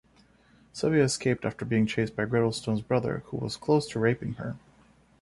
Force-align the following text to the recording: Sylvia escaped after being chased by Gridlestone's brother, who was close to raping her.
Sylvia 0.73 1.03
escaped 1.03 1.45
after 1.45 1.63
being 1.63 1.85
chased 1.85 2.15
by 2.15 2.25
Gridlestone's 2.25 2.81
brother, 2.81 3.21
who 3.27 3.37
was 3.37 3.55
close 3.55 3.87
to 3.89 3.99
raping 3.99 4.33
her. 4.33 4.57